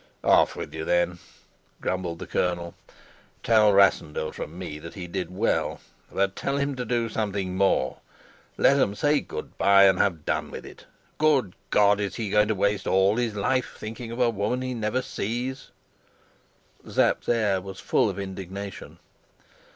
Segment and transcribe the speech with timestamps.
[0.23, 1.19] "Off with you, then,"
[1.79, 2.73] grumbled the colonel.
[3.43, 5.79] "Tell Rassendyll from me that he did well.
[6.11, 7.97] But tell him to do something more.
[8.57, 10.87] Let 'em say good by and have done with it.
[11.19, 14.73] Good God, is he going to waste all his life thinking of a woman he
[14.73, 15.69] never sees?"
[16.89, 18.97] Sapt's air was full of indignation.